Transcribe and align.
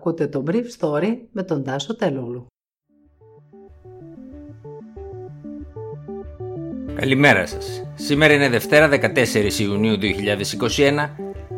Ακούτε 0.00 0.26
το 0.26 0.44
Brief 0.46 0.64
Story 0.78 1.16
με 1.32 1.42
τον 1.42 1.64
Τάσο 1.64 1.96
Τελούλου. 1.96 2.46
Καλημέρα 6.94 7.46
σας. 7.46 7.84
Σήμερα 7.94 8.34
είναι 8.34 8.48
Δευτέρα 8.48 8.88
14 8.88 9.58
Ιουνίου 9.58 9.96
2021 9.96 11.10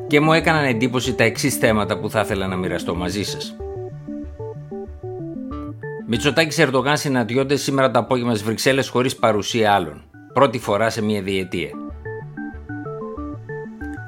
και 0.06 0.20
μου 0.20 0.32
έκαναν 0.32 0.64
εντύπωση 0.64 1.14
τα 1.14 1.24
εξής 1.24 1.56
θέματα 1.56 1.98
που 1.98 2.10
θα 2.10 2.20
ήθελα 2.20 2.46
να 2.46 2.56
μοιραστώ 2.56 2.94
μαζί 2.94 3.22
σας. 3.22 3.56
Μητσοτάκης 6.06 6.58
Ερντογάν 6.58 6.96
συναντιόνται 6.96 7.56
σήμερα 7.56 7.90
το 7.90 7.98
απόγευμα 7.98 8.30
στις 8.30 8.46
Βρυξέλλες 8.46 8.88
χωρίς 8.88 9.16
παρουσία 9.16 9.72
άλλων. 9.72 10.04
Πρώτη 10.32 10.58
φορά 10.58 10.90
σε 10.90 11.02
μια 11.02 11.22
διετία. 11.22 11.70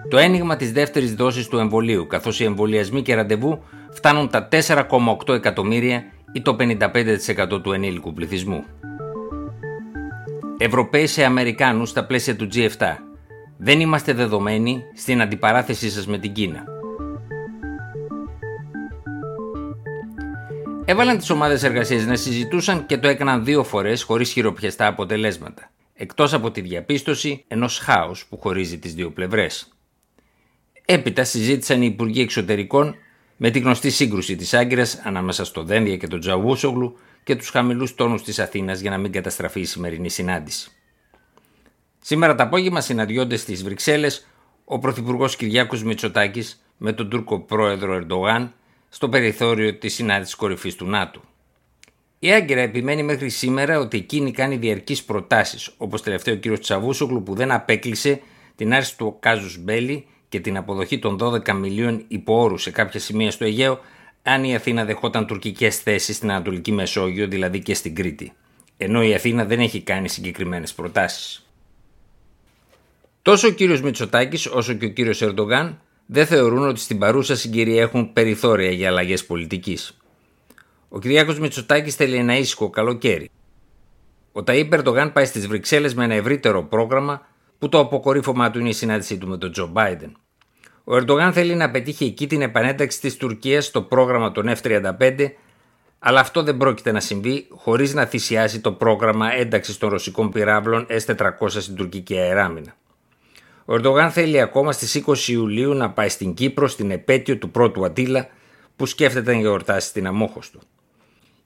Το 0.08 0.18
ένιγμα 0.18 0.56
της 0.56 0.72
δεύτερης 0.72 1.14
δόσης 1.14 1.48
του 1.48 1.58
εμβολίου, 1.58 2.06
καθώς 2.06 2.40
οι 2.40 2.44
εμβολιασμοί 2.44 3.02
και 3.02 3.14
ραντεβού 3.14 3.62
φτάνουν 3.94 4.28
τα 4.28 4.48
4,8 4.50 5.34
εκατομμύρια 5.34 6.04
ή 6.32 6.42
το 6.42 6.56
55% 6.58 7.62
του 7.62 7.72
ενήλικου 7.72 8.12
πληθυσμού. 8.12 8.64
Ευρωπαίοι 10.58 11.06
σε 11.06 11.24
Αμερικάνους 11.24 11.88
στα 11.88 12.04
πλαίσια 12.04 12.36
του 12.36 12.48
G7. 12.54 12.96
Δεν 13.56 13.80
είμαστε 13.80 14.12
δεδομένοι 14.12 14.82
στην 14.94 15.20
αντιπαράθεσή 15.20 15.90
σας 15.90 16.06
με 16.06 16.18
την 16.18 16.32
Κίνα. 16.32 16.64
Έβαλαν 20.84 21.18
τις 21.18 21.30
ομάδες 21.30 21.62
εργασίας 21.62 22.04
να 22.04 22.16
συζητούσαν 22.16 22.86
και 22.86 22.98
το 22.98 23.08
έκαναν 23.08 23.44
δύο 23.44 23.64
φορές 23.64 24.02
χωρίς 24.02 24.32
χειροπιαστά 24.32 24.86
αποτελέσματα. 24.86 25.70
Εκτός 25.94 26.32
από 26.32 26.50
τη 26.50 26.60
διαπίστωση 26.60 27.44
ενός 27.48 27.78
χάους 27.78 28.26
που 28.26 28.38
χωρίζει 28.40 28.78
τις 28.78 28.94
δύο 28.94 29.10
πλευρές. 29.10 29.68
Έπειτα 30.84 31.24
συζήτησαν 31.24 31.82
οι 31.82 31.86
Υπουργοί 31.92 32.20
Εξωτερικών 32.20 32.94
με 33.46 33.50
τη 33.50 33.58
γνωστή 33.58 33.90
σύγκρουση 33.90 34.36
της 34.36 34.54
Άγκυρας 34.54 35.00
ανάμεσα 35.02 35.44
στο 35.44 35.62
Δένδια 35.62 35.96
και 35.96 36.06
τον 36.06 36.20
Τζαουούσογλου 36.20 36.98
και 37.24 37.36
τους 37.36 37.48
χαμηλούς 37.48 37.94
τόνους 37.94 38.22
της 38.22 38.38
Αθήνας 38.38 38.80
για 38.80 38.90
να 38.90 38.98
μην 38.98 39.12
καταστραφεί 39.12 39.60
η 39.60 39.64
σημερινή 39.64 40.08
συνάντηση. 40.08 40.70
Σήμερα 42.00 42.34
το 42.34 42.42
απόγευμα 42.42 42.80
συναντιόνται 42.80 43.36
στις 43.36 43.64
Βρυξέλλες 43.64 44.26
ο 44.64 44.78
Πρωθυπουργός 44.78 45.36
Κυριάκος 45.36 45.82
Μητσοτάκης 45.82 46.64
με 46.76 46.92
τον 46.92 47.08
Τούρκο 47.08 47.40
πρόεδρο 47.40 47.94
Ερντογάν 47.94 48.52
στο 48.88 49.08
περιθώριο 49.08 49.74
της 49.74 49.94
συνάντησης 49.94 50.34
κορυφής 50.34 50.74
του 50.74 50.86
ΝΑΤΟ. 50.86 51.22
Η 52.18 52.32
Άγκυρα 52.32 52.60
επιμένει 52.60 53.02
μέχρι 53.02 53.28
σήμερα 53.28 53.78
ότι 53.78 53.96
εκείνη 53.96 54.30
κάνει 54.30 54.56
διαρκείς 54.56 55.04
προτάσεις, 55.04 55.70
όπως 55.76 56.02
τελευταίο 56.02 56.34
ο 56.34 56.38
κ. 56.38 56.58
Τσαβούσογλου 56.58 57.22
που 57.22 57.34
δεν 57.34 57.50
απέκλεισε 57.50 58.20
την 58.56 58.74
άρση 58.74 58.96
του 58.96 59.16
Κάζους 59.20 59.58
Μπέλη 59.58 60.06
και 60.34 60.40
την 60.40 60.56
αποδοχή 60.56 60.98
των 60.98 61.18
12 61.20 61.52
μιλίων 61.52 62.04
υποόρου 62.08 62.58
σε 62.58 62.70
κάποια 62.70 63.00
σημεία 63.00 63.30
στο 63.30 63.44
Αιγαίο, 63.44 63.80
αν 64.22 64.44
η 64.44 64.54
Αθήνα 64.54 64.84
δεχόταν 64.84 65.26
τουρκικές 65.26 65.78
θέσεις 65.78 66.16
στην 66.16 66.30
Ανατολική 66.30 66.72
Μεσόγειο, 66.72 67.26
δηλαδή 67.26 67.58
και 67.58 67.74
στην 67.74 67.94
Κρήτη. 67.94 68.32
Ενώ 68.76 69.02
η 69.02 69.14
Αθήνα 69.14 69.44
δεν 69.44 69.60
έχει 69.60 69.80
κάνει 69.80 70.08
συγκεκριμένες 70.08 70.72
προτάσεις. 70.72 71.46
Τόσο 73.22 73.48
ο 73.48 73.50
κύριος 73.50 73.82
Μητσοτάκης 73.82 74.46
όσο 74.46 74.72
και 74.72 74.86
ο 74.86 74.88
κύριος 74.88 75.22
Ερντογάν 75.22 75.80
δεν 76.06 76.26
θεωρούν 76.26 76.68
ότι 76.68 76.80
στην 76.80 76.98
παρούσα 76.98 77.36
συγκυρία 77.36 77.82
έχουν 77.82 78.12
περιθώρια 78.12 78.70
για 78.70 78.88
αλλαγές 78.88 79.26
πολιτικής. 79.26 79.96
Ο 80.88 80.98
Κυριάκος 80.98 81.38
Μητσοτάκης 81.38 81.94
θέλει 81.94 82.16
ένα 82.16 82.36
ήσυχο 82.36 82.70
καλοκαίρι. 82.70 83.30
Ο 84.32 84.40
Ταΐπ 84.46 84.68
Ερντογάν 84.72 85.12
πάει 85.12 85.24
στις 85.24 85.46
Βρυξέλλες 85.46 85.94
με 85.94 86.04
ένα 86.04 86.14
ευρύτερο 86.14 86.62
πρόγραμμα 86.62 87.26
που 87.58 87.68
το 87.68 87.78
αποκορύφωμά 87.78 88.50
του 88.50 88.58
είναι 88.58 88.68
η 88.68 88.72
συνάντησή 88.72 89.18
του 89.18 89.28
με 89.28 89.38
τον 89.38 89.52
Τζο 89.52 89.66
Μπάιντεν. 89.66 90.16
Ο 90.84 90.96
Ερντογάν 90.96 91.32
θέλει 91.32 91.54
να 91.54 91.70
πετύχει 91.70 92.04
εκεί 92.04 92.26
την 92.26 92.42
επανένταξη 92.42 93.00
της 93.00 93.16
Τουρκίας 93.16 93.64
στο 93.64 93.82
πρόγραμμα 93.82 94.32
των 94.32 94.52
F-35, 94.62 95.30
αλλά 95.98 96.20
αυτό 96.20 96.42
δεν 96.42 96.56
πρόκειται 96.56 96.92
να 96.92 97.00
συμβεί 97.00 97.46
χωρίς 97.50 97.94
να 97.94 98.04
θυσιάσει 98.04 98.60
το 98.60 98.72
πρόγραμμα 98.72 99.32
ένταξης 99.32 99.78
των 99.78 99.88
ρωσικών 99.88 100.30
πυράβλων 100.30 100.86
S-400 100.90 101.48
στην 101.48 101.74
τουρκική 101.74 102.18
αεράμινα. 102.18 102.76
Ο 103.64 103.74
Ερντογάν 103.74 104.10
θέλει 104.10 104.40
ακόμα 104.40 104.72
στις 104.72 105.02
20 105.06 105.28
Ιουλίου 105.28 105.74
να 105.74 105.90
πάει 105.90 106.08
στην 106.08 106.34
Κύπρο 106.34 106.68
στην 106.68 106.90
επέτειο 106.90 107.36
του 107.38 107.50
πρώτου 107.50 107.84
Ατήλα 107.84 108.28
που 108.76 108.86
σκέφτεται 108.86 109.32
να 109.34 109.40
γιορτάσει 109.40 109.92
την 109.92 110.06
Αμόχωστο. 110.06 110.58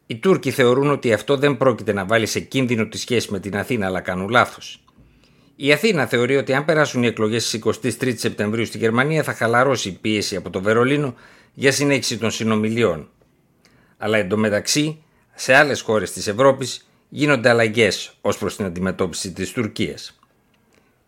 Οι 0.06 0.16
Τούρκοι 0.16 0.50
θεωρούν 0.50 0.91
ότι 0.91 1.12
αυτό 1.12 1.37
δεν 1.37 1.56
πρόκειται 1.56 1.93
να 1.93 2.05
βάλει 2.05 2.26
σε 2.26 2.41
κίνδυνο 2.41 2.87
τη 2.87 2.99
σχέση 2.99 3.32
με 3.32 3.41
την 3.41 3.56
Αθήνα, 3.56 3.87
αλλά 3.87 4.00
κάνουν 4.00 4.28
λάθος. 4.28 4.81
Η 5.60 5.72
Αθήνα 5.72 6.06
θεωρεί 6.06 6.36
ότι 6.36 6.52
αν 6.54 6.64
περάσουν 6.64 7.02
οι 7.02 7.06
εκλογές 7.06 7.46
στις 7.46 7.60
23 8.02 8.12
Σεπτεμβρίου 8.16 8.66
στη 8.66 8.78
Γερμανία 8.78 9.22
θα 9.22 9.32
χαλαρώσει 9.32 9.88
η 9.88 9.92
πίεση 9.92 10.36
από 10.36 10.50
το 10.50 10.62
Βερολίνο 10.62 11.14
για 11.54 11.72
συνέχιση 11.72 12.19
των 12.19 12.30
συνομιλιών. 12.30 13.08
Αλλά 13.98 14.19
εντωμεταξύ 14.19 15.02
σε 15.34 15.54
άλλες 15.54 15.80
χώρες 15.80 16.12
της 16.12 16.26
Ευρώπης 16.26 16.88
γίνονται 17.08 17.48
αλλαγές 17.48 18.12
ως 18.20 18.38
προς 18.38 18.56
την 18.56 18.64
αντιμετώπιση 18.64 19.32
της 19.32 19.52
Τουρκίας. 19.52 20.19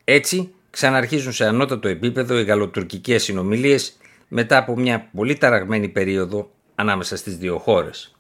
Έτσι, 0.05 0.53
ξαναρχίζουν 0.71 1.33
σε 1.33 1.45
ανώτατο 1.45 1.89
επίπεδο 1.89 2.39
οι 2.39 2.45
γαλλοτουρκικές 2.45 3.23
συνομιλίες 3.23 3.97
μετά 4.29 4.57
από 4.57 4.77
μια 4.77 5.09
πολύ 5.15 5.37
ταραγμένη 5.37 5.89
περίοδο 5.89 6.51
ανάμεσα 6.75 7.17
στις 7.17 7.37
δύο 7.37 7.59
χώρες. 7.59 8.15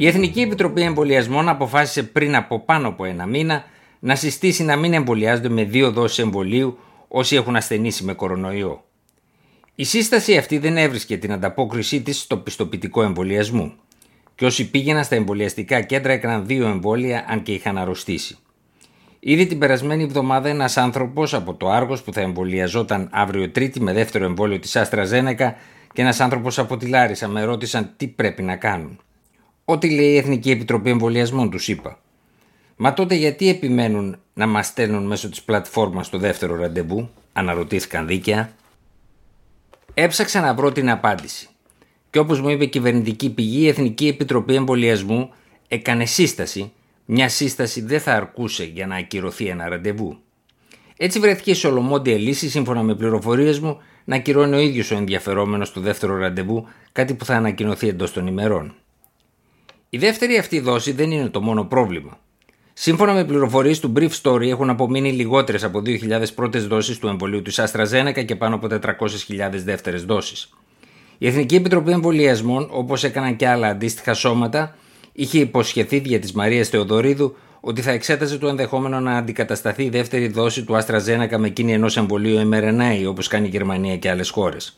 Η 0.00 0.06
Εθνική 0.06 0.40
Επιτροπή 0.40 0.82
Εμβολιασμών 0.82 1.48
αποφάσισε 1.48 2.02
πριν 2.02 2.36
από 2.36 2.60
πάνω 2.60 2.88
από 2.88 3.04
ένα 3.04 3.26
μήνα 3.26 3.64
να 3.98 4.14
συστήσει 4.14 4.64
να 4.64 4.76
μην 4.76 4.94
εμβολιάζονται 4.94 5.48
με 5.48 5.64
δύο 5.64 5.90
δόσεις 5.90 6.18
εμβολίου 6.18 6.78
όσοι 7.08 7.36
έχουν 7.36 7.56
ασθενήσει 7.56 8.04
με 8.04 8.12
κορονοϊό. 8.12 8.84
Η 9.74 9.84
σύσταση 9.84 10.36
αυτή 10.36 10.58
δεν 10.58 10.76
έβρισκε 10.76 11.16
την 11.16 11.32
ανταπόκρισή 11.32 12.02
της 12.02 12.20
στο 12.20 12.36
πιστοποιητικό 12.36 13.02
εμβολιασμού 13.02 13.72
και 14.34 14.44
όσοι 14.44 14.70
πήγαιναν 14.70 15.04
στα 15.04 15.14
εμβολιαστικά 15.16 15.80
κέντρα 15.80 16.12
έκαναν 16.12 16.46
δύο 16.46 16.68
εμβόλια 16.68 17.24
αν 17.28 17.42
και 17.42 17.52
είχαν 17.52 17.78
αρρωστήσει. 17.78 18.38
Ήδη 19.20 19.46
την 19.46 19.58
περασμένη 19.58 20.02
εβδομάδα 20.02 20.48
ένας 20.48 20.76
άνθρωπος 20.76 21.34
από 21.34 21.54
το 21.54 21.68
Άργος 21.70 22.02
που 22.02 22.12
θα 22.12 22.20
εμβολιαζόταν 22.20 23.08
αύριο 23.12 23.50
Τρίτη 23.50 23.80
με 23.80 23.92
δεύτερο 23.92 24.24
εμβόλιο 24.24 24.58
της 24.58 24.76
Άστρα 24.76 25.04
Ζένεκα 25.04 25.56
και 25.92 26.02
ένας 26.02 26.20
άνθρωπος 26.20 26.58
από 26.58 26.76
τη 26.76 26.86
Λάρισα 26.86 27.28
με 27.28 27.42
ρώτησαν 27.42 27.92
τι 27.96 28.06
πρέπει 28.06 28.42
να 28.42 28.56
κάνουν. 28.56 28.98
Ό,τι 29.70 29.90
λέει 29.90 30.12
η 30.12 30.16
Εθνική 30.16 30.50
Επιτροπή 30.50 30.90
Εμβολιασμών, 30.90 31.50
τους 31.50 31.68
είπα. 31.68 31.98
Μα 32.76 32.94
τότε 32.94 33.14
γιατί 33.14 33.48
επιμένουν 33.48 34.16
να 34.34 34.46
μας 34.46 34.66
στέλνουν 34.66 35.06
μέσω 35.06 35.28
της 35.28 35.42
πλατφόρμας 35.42 36.08
το 36.08 36.18
δεύτερο 36.18 36.56
ραντεβού, 36.56 37.10
αναρωτήθηκαν 37.32 38.06
δίκαια. 38.06 38.52
Έψαξα 39.94 40.40
να 40.40 40.54
βρω 40.54 40.72
την 40.72 40.90
απάντηση. 40.90 41.48
Και 42.10 42.18
όπως 42.18 42.40
μου 42.40 42.48
είπε 42.48 42.64
η 42.64 42.68
κυβερνητική 42.68 43.30
πηγή, 43.30 43.62
η 43.62 43.68
Εθνική 43.68 44.08
Επιτροπή 44.08 44.54
Εμβολιασμού 44.54 45.30
έκανε 45.68 46.04
σύσταση. 46.04 46.72
Μια 47.04 47.28
σύσταση 47.28 47.80
δεν 47.80 48.00
θα 48.00 48.14
αρκούσε 48.14 48.64
για 48.64 48.86
να 48.86 48.96
ακυρωθεί 48.96 49.46
ένα 49.46 49.68
ραντεβού. 49.68 50.18
Έτσι 50.96 51.20
βρέθηκε 51.20 51.50
η 51.50 51.54
Σολομόντια 51.54 52.16
λύση, 52.16 52.48
σύμφωνα 52.48 52.82
με 52.82 52.94
πληροφορίες 52.94 53.60
μου, 53.60 53.78
να 54.04 54.16
ακυρώνει 54.16 54.56
ο 54.56 54.60
ίδιος 54.60 54.90
ο 54.90 54.96
ενδιαφερόμενος 54.96 55.70
του 55.70 55.80
δεύτερο 55.80 56.16
ραντεβού, 56.16 56.66
κάτι 56.92 57.14
που 57.14 57.24
θα 57.24 57.36
ανακοινωθεί 57.36 57.88
εντός 57.88 58.12
των 58.12 58.26
ημερών. 58.26 58.74
Η 59.90 59.98
δεύτερη 59.98 60.38
αυτή 60.38 60.60
δόση 60.60 60.92
δεν 60.92 61.10
είναι 61.10 61.28
το 61.28 61.40
μόνο 61.40 61.64
πρόβλημα. 61.64 62.18
Σύμφωνα 62.72 63.12
με 63.12 63.24
πληροφορίες 63.24 63.80
του 63.80 63.92
Brief 63.96 64.10
Story, 64.22 64.48
έχουν 64.48 64.70
απομείνει 64.70 65.12
λιγότερες 65.12 65.64
από 65.64 65.82
2.000 65.86 66.22
πρώτες 66.34 66.66
δόσεις 66.66 66.98
του 66.98 67.06
εμβολίου 67.06 67.42
του 67.42 67.52
AstraZeneca 67.52 68.24
και 68.24 68.36
πάνω 68.36 68.54
από 68.54 68.66
400.000 68.70 69.50
δεύτερες 69.52 70.04
δόσεις. 70.04 70.54
Η 71.18 71.26
Εθνική 71.26 71.54
Επιτροπή 71.54 71.90
Εμβολιασμών, 71.90 72.68
όπως 72.70 73.04
έκαναν 73.04 73.36
και 73.36 73.48
άλλα 73.48 73.68
αντίστοιχα 73.68 74.14
σώματα, 74.14 74.76
είχε 75.12 75.38
υποσχεθεί 75.38 75.98
δια 75.98 76.18
της 76.18 76.32
Μαρίας 76.32 76.68
Θεοδωρίδου 76.68 77.36
ότι 77.60 77.82
θα 77.82 77.90
εξέταζε 77.90 78.38
το 78.38 78.48
ενδεχόμενο 78.48 79.00
να 79.00 79.16
αντικατασταθεί 79.16 79.84
η 79.84 79.88
δεύτερη 79.88 80.28
δόση 80.28 80.64
του 80.64 80.78
AstraZeneca 80.78 81.36
με 81.38 81.46
εκείνη 81.46 81.72
ενός 81.72 81.96
εμβολίου 81.96 82.50
mRNA, 82.52 83.04
όπως 83.08 83.28
κάνει 83.28 83.46
η 83.46 83.50
Γερμανία 83.50 83.96
και 83.96 84.10
άλλες 84.10 84.30
χώρες. 84.30 84.74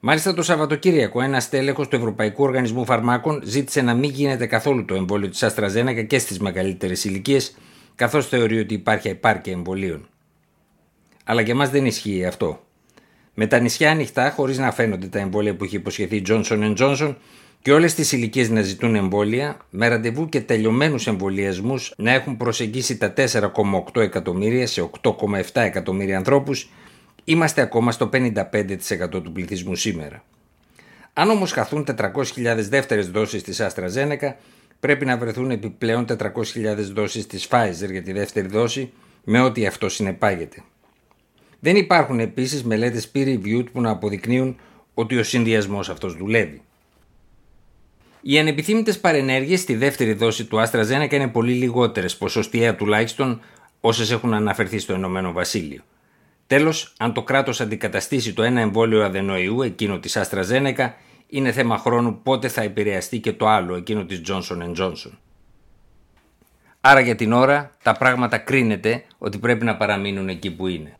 Μάλιστα 0.00 0.34
το 0.34 0.42
Σαββατοκύριακο, 0.42 1.20
ένας 1.20 1.48
τέλεχο 1.48 1.86
του 1.86 1.96
Ευρωπαϊκού 1.96 2.42
Οργανισμού 2.42 2.84
Φαρμάκων 2.84 3.40
ζήτησε 3.44 3.80
να 3.80 3.94
μην 3.94 4.10
γίνεται 4.10 4.46
καθόλου 4.46 4.84
το 4.84 4.94
εμβόλιο 4.94 5.28
της 5.28 5.42
Αστραζένακα 5.42 6.02
και 6.02 6.18
στις 6.18 6.38
μεγαλύτερες 6.38 7.04
ηλικίες, 7.04 7.56
καθώς 7.94 8.28
θεωρεί 8.28 8.58
ότι 8.58 8.74
υπάρχει 8.74 9.08
επάρκεια 9.08 9.52
εμβολίων. 9.52 10.08
Αλλά 11.24 11.40
για 11.40 11.54
μας 11.54 11.70
δεν 11.70 11.86
ισχύει 11.86 12.24
αυτό. 12.24 12.60
Με 13.34 13.46
τα 13.46 13.58
νησιά 13.58 13.90
ανοιχτά, 13.90 14.30
χωρίς 14.30 14.58
να 14.58 14.72
φαίνονται 14.72 15.06
τα 15.06 15.18
εμβόλια 15.18 15.56
που 15.56 15.64
έχει 15.64 15.76
υποσχεθεί 15.76 16.22
Johnson 16.28 16.74
Johnson 16.78 17.14
και 17.62 17.72
όλες 17.72 17.94
τις 17.94 18.12
ηλικίες 18.12 18.50
να 18.50 18.62
ζητούν 18.62 18.94
εμβόλια, 18.94 19.56
με 19.70 19.88
ραντεβού 19.88 20.28
και 20.28 20.40
τελειωμένους 20.40 21.06
εμβολιασμούς 21.06 21.94
να 21.96 22.12
έχουν 22.12 22.36
προσεγγίσει 22.36 22.96
τα 22.96 23.12
4,8 23.16 24.00
εκατομμύρια 24.00 24.66
σε 24.66 24.90
8,7 25.02 25.42
εκατομμύρια 25.52 26.16
ανθρώπους 26.16 26.70
Είμαστε 27.28 27.60
ακόμα 27.60 27.92
στο 27.92 28.10
55% 28.12 28.44
του 29.10 29.32
πληθυσμού 29.32 29.74
σήμερα. 29.74 30.22
Αν 31.12 31.30
όμως 31.30 31.52
χαθούν 31.52 31.86
400.000 31.96 32.56
δεύτερες 32.56 33.10
δόσεις 33.10 33.42
της 33.42 33.60
AstraZeneca, 33.60 34.32
πρέπει 34.80 35.04
να 35.04 35.16
βρεθούν 35.18 35.50
επιπλέον 35.50 36.06
400.000 36.08 36.76
δόσεις 36.92 37.26
της 37.26 37.48
Pfizer 37.50 37.90
για 37.90 38.02
τη 38.02 38.12
δεύτερη 38.12 38.48
δόση, 38.48 38.92
με 39.24 39.40
ό,τι 39.40 39.66
αυτό 39.66 39.88
συνεπάγεται. 39.88 40.62
Δεν 41.60 41.76
υπάρχουν 41.76 42.20
επίσης 42.20 42.64
μελέτες 42.64 43.10
peer-reviewed 43.14 43.66
που 43.72 43.80
να 43.80 43.90
αποδεικνύουν 43.90 44.56
ότι 44.94 45.18
ο 45.18 45.22
συνδυασμός 45.22 45.88
αυτός 45.88 46.16
δουλεύει. 46.16 46.62
Οι 48.20 48.38
ανεπιθύμητες 48.38 48.98
παρενέργειες 48.98 49.60
στη 49.60 49.74
δεύτερη 49.74 50.12
δόση 50.12 50.44
του 50.44 50.56
AstraZeneca 50.56 51.12
είναι 51.12 51.28
πολύ 51.28 51.52
λιγότερες, 51.52 52.16
ποσοστιαία 52.16 52.74
τουλάχιστον 52.74 53.40
όσες 53.80 54.10
έχουν 54.10 54.34
αναφερθεί 54.34 54.78
στο 54.78 54.94
Ηνωμένο 54.94 55.32
Βασίλειο. 55.32 55.82
Τέλος, 56.48 56.92
αν 56.98 57.12
το 57.12 57.22
κράτος 57.22 57.60
αντικαταστήσει 57.60 58.32
το 58.32 58.42
ένα 58.42 58.60
εμβόλιο 58.60 59.04
αδενοϊού, 59.04 59.62
εκείνο 59.62 59.98
της 59.98 60.18
AstraZeneca, 60.18 60.90
είναι 61.26 61.52
θέμα 61.52 61.78
χρόνου 61.78 62.22
πότε 62.22 62.48
θα 62.48 62.62
επηρεαστεί 62.62 63.18
και 63.18 63.32
το 63.32 63.48
άλλο, 63.48 63.74
εκείνο 63.74 64.04
της 64.04 64.22
Johnson 64.28 64.74
Johnson. 64.78 65.10
Άρα 66.80 67.00
για 67.00 67.14
την 67.14 67.32
ώρα 67.32 67.76
τα 67.82 67.92
πράγματα 67.92 68.38
κρίνεται 68.38 69.04
ότι 69.18 69.38
πρέπει 69.38 69.64
να 69.64 69.76
παραμείνουν 69.76 70.28
εκεί 70.28 70.50
που 70.50 70.66
είναι. 70.66 70.98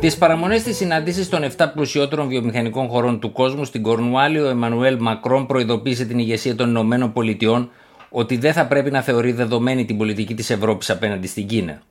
Τις 0.00 0.16
παραμονές 0.18 0.62
της 0.62 0.76
συνάντηση 0.76 1.30
των 1.30 1.42
7 1.56 1.66
πλουσιότερων 1.74 2.28
βιομηχανικών 2.28 2.88
χωρών 2.88 3.20
του 3.20 3.32
κόσμου 3.32 3.64
στην 3.64 3.82
Κορνουάλη, 3.82 4.40
ο 4.40 4.48
Εμμανουέλ 4.48 4.96
Μακρόν 5.00 5.46
προειδοποίησε 5.46 6.04
την 6.04 6.18
ηγεσία 6.18 6.54
των 6.54 6.68
Ηνωμένων 6.68 7.12
Πολιτειών 7.12 7.70
ότι 8.10 8.36
δεν 8.36 8.52
θα 8.52 8.66
πρέπει 8.66 8.90
να 8.90 9.02
θεωρεί 9.02 9.32
δεδομένη 9.32 9.84
την 9.84 9.96
πολιτική 9.96 10.34
της 10.34 10.50
Ευρώπης 10.50 10.90
απέναντι 10.90 11.26
στην 11.26 11.46
Κίνα. 11.46 11.82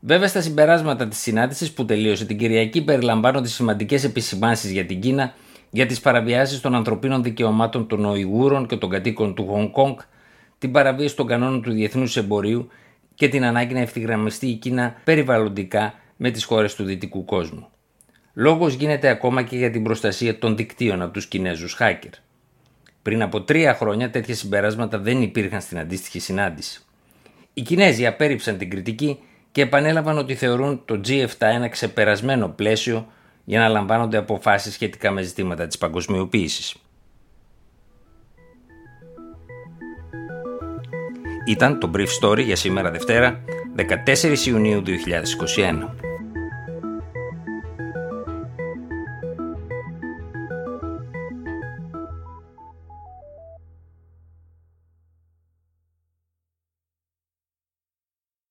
Βέβαια, 0.00 0.28
στα 0.28 0.40
συμπεράσματα 0.40 1.08
της 1.08 1.18
συνάντησης 1.18 1.72
που 1.72 1.84
τελείωσε 1.84 2.24
την 2.24 2.38
Κυριακή 2.38 2.82
περιλαμβάνονται 2.82 3.48
σημαντικές 3.48 4.04
επισημάνσεις 4.04 4.70
για 4.70 4.84
την 4.86 5.00
Κίνα 5.00 5.34
για 5.70 5.86
τις 5.86 6.00
παραβιάσεις 6.00 6.60
των 6.60 6.74
ανθρωπίνων 6.74 7.22
δικαιωμάτων 7.22 7.86
των 7.86 8.14
Οιγούρων 8.16 8.66
και 8.66 8.76
των 8.76 8.90
κατοίκων 8.90 9.34
του 9.34 9.46
Χονγκ 9.46 9.70
Κόνγκ, 9.70 9.96
την 10.58 10.72
παραβίαση 10.72 11.16
των 11.16 11.26
κανόνων 11.26 11.62
του 11.62 11.72
διεθνούς 11.72 12.16
εμπορίου 12.16 12.68
και 13.14 13.28
την 13.28 13.44
ανάγκη 13.44 13.74
να 13.74 13.80
ευθυγραμμιστεί 13.80 14.46
η 14.46 14.54
Κίνα 14.54 14.94
περιβαλλοντικά 15.04 15.94
με 16.16 16.30
τις 16.30 16.44
χώρες 16.44 16.74
του 16.74 16.84
δυτικού 16.84 17.24
κόσμου. 17.24 17.68
Λόγος 18.34 18.74
γίνεται 18.74 19.08
ακόμα 19.08 19.42
και 19.42 19.56
για 19.56 19.70
την 19.70 19.82
προστασία 19.82 20.38
των 20.38 20.56
δικτύων 20.56 21.02
από 21.02 21.12
τους 21.12 21.26
Κινέζους 21.26 21.76
hacker. 21.80 22.12
Πριν 23.08 23.22
από 23.22 23.42
τρία 23.42 23.74
χρόνια 23.74 24.10
τέτοια 24.10 24.34
συμπεράσματα 24.34 24.98
δεν 24.98 25.22
υπήρχαν 25.22 25.60
στην 25.60 25.78
αντίστοιχη 25.78 26.18
συνάντηση. 26.18 26.82
Οι 27.54 27.62
Κινέζοι 27.62 28.06
απέρριψαν 28.06 28.58
την 28.58 28.70
κριτική 28.70 29.18
και 29.52 29.62
επανέλαβαν 29.62 30.18
ότι 30.18 30.34
θεωρούν 30.34 30.82
το 30.84 31.00
G7 31.06 31.26
ένα 31.38 31.68
ξεπερασμένο 31.68 32.48
πλαίσιο 32.48 33.06
για 33.44 33.60
να 33.60 33.68
λαμβάνονται 33.68 34.16
αποφάσεις 34.16 34.72
σχετικά 34.72 35.10
με 35.10 35.22
ζητήματα 35.22 35.66
της 35.66 35.78
παγκοσμιοποίησης. 35.78 36.74
Ήταν 41.46 41.78
το 41.78 41.90
Brief 41.94 42.08
Story 42.22 42.44
για 42.44 42.56
σήμερα 42.56 42.90
Δευτέρα, 42.90 43.40
14 43.76 44.46
Ιουνίου 44.46 44.82
2021. 44.82 46.07